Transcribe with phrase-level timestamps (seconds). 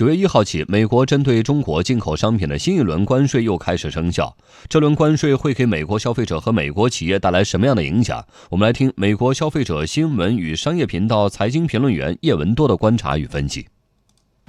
[0.00, 4.34] 九月一号起，美国针对中国进口商品的新一轮关税又开始生效。
[4.66, 8.24] 这轮关税会给美国消费者和美国企业带来什么样的影响？
[8.48, 13.66] 我们来听美国消费者新闻与商业频道财经评论员叶文多的观察与分析。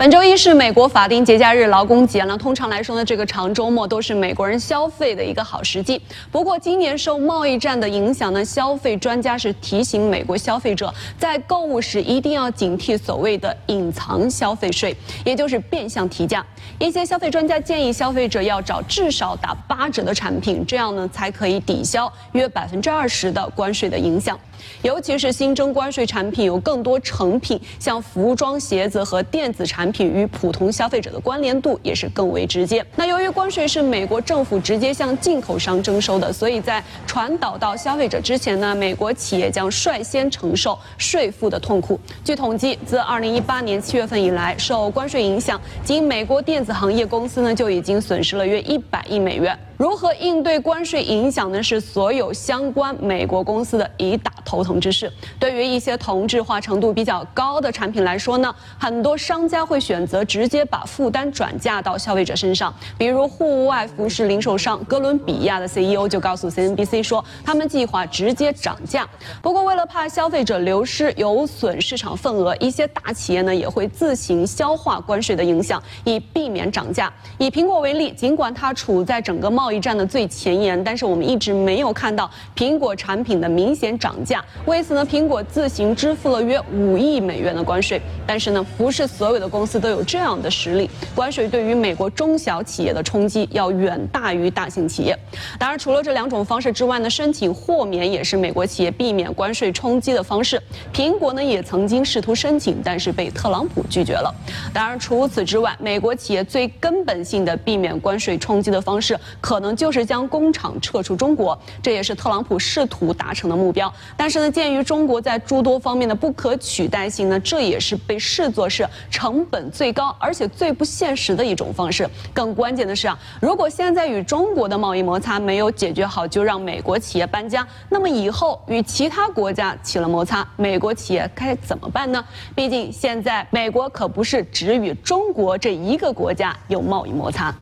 [0.00, 6.00] 本周一是美国法定节假日劳工节，那通常来说呢，这个长周末都是美国人消费的一个好时机。
[6.32, 16.42] 不过今年受贸易战的影响呢，消费专家是提醒美国消费者，在购物时一定要警惕所谓的隐藏消费税，也就是变相提价。
[16.78, 24.38] 一些消费专家建议消费者要找至少打八折的产品，这样呢才可以抵消约百分之二十的关税的影响。
[24.82, 32.84] 尤其是新增关税产品有更多成品，像服装、鞋子和电子产品品与普通消费者的关联度也是更为直接。
[32.96, 41.98] 那由于关税是美国政府直接向进口商征收的，所以在传导到消费者之前呢，美国企业将率先承受税负的痛苦。
[42.24, 49.58] 据统计，自2018年7月份以来，受关税影响，仅美国电子行业公司呢就已经损失了约100亿美元。
[49.76, 51.62] 如何应对关税影响呢？
[51.62, 55.08] 是所有相关美国公司的一大头疼之事。
[55.38, 62.74] 对于一些同质化程度比较高的产品来说呢，很多商家会选择直接把负担转嫁到消费者身上。
[62.98, 69.08] 比如户外服饰零售商哥伦比亚的 CEO 就告诉 CNBC 说，他们计划直接涨价。
[69.40, 77.12] 不过，为了怕消费者流失有损市场份额，一些大企业呢也会自行消化关税的影响，以避免涨价。
[77.38, 84.39] 以苹果为例，尽管它处在整个贸易战的最前沿，但是我们一直没有看到苹果产品的明显涨价。
[84.66, 88.02] 为此呢，苹果自行支付了约五亿美元的关税。
[88.26, 90.90] 但是呢，不是所有的公司都有这样的实力。
[91.14, 95.16] 关税对于美国中小企业的冲击要远大于大型企业。
[95.58, 100.60] 当然，除了这两种方式之外呢，申请豁免也是美国企业避免关税冲击的方式。
[100.92, 104.34] 苹果呢也曾经试图申请，但是被特朗普拒绝了。
[104.74, 109.60] 当然，除此之外，美国企业最根本性的避免关税冲击的方式可。
[109.60, 113.92] 能就是将工厂撤出中国，这也是特朗普试图达成的目标。
[114.16, 122.08] 但但是呢，鉴于中国在诸多方面的不可取代性呢，这也是被视作是成本最高而且最不现实的一种方式。
[122.32, 132.24] 更关键的是啊，如果现在与中国的贸易摩擦没有解决好，就让美国企业搬家，那么以后与其他国家起了摩擦，美国企业该怎么办呢？
[132.54, 137.52] 毕竟现在美国可不是只与中国这一个国家有贸易摩擦。